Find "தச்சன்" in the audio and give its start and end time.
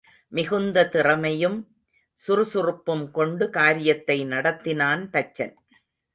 5.13-5.55